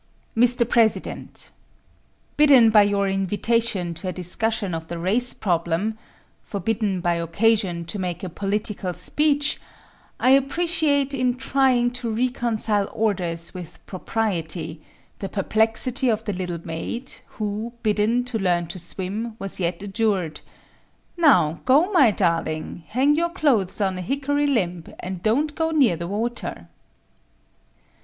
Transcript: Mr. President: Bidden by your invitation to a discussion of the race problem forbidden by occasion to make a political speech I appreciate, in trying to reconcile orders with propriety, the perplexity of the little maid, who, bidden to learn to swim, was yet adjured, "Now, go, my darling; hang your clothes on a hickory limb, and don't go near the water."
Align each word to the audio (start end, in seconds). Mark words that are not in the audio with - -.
Mr. 0.35 0.67
President: 0.67 1.51
Bidden 2.35 2.71
by 2.71 2.81
your 2.81 3.07
invitation 3.07 3.93
to 3.93 4.07
a 4.07 4.11
discussion 4.11 4.73
of 4.73 4.87
the 4.87 4.97
race 4.97 5.31
problem 5.31 5.95
forbidden 6.41 7.01
by 7.01 7.13
occasion 7.13 7.85
to 7.85 7.99
make 7.99 8.23
a 8.23 8.29
political 8.29 8.93
speech 8.93 9.61
I 10.19 10.31
appreciate, 10.31 11.13
in 11.13 11.35
trying 11.35 11.91
to 11.91 12.09
reconcile 12.09 12.89
orders 12.95 13.53
with 13.53 13.85
propriety, 13.85 14.81
the 15.19 15.29
perplexity 15.29 16.09
of 16.09 16.25
the 16.25 16.33
little 16.33 16.65
maid, 16.65 17.11
who, 17.37 17.71
bidden 17.83 18.23
to 18.23 18.39
learn 18.39 18.65
to 18.69 18.79
swim, 18.79 19.35
was 19.37 19.59
yet 19.59 19.83
adjured, 19.83 20.41
"Now, 21.15 21.59
go, 21.65 21.91
my 21.91 22.09
darling; 22.09 22.81
hang 22.87 23.15
your 23.15 23.29
clothes 23.29 23.79
on 23.79 23.99
a 23.99 24.01
hickory 24.01 24.47
limb, 24.47 24.83
and 24.99 25.21
don't 25.21 25.53
go 25.53 25.69
near 25.69 25.95
the 25.95 26.07
water." 26.07 26.69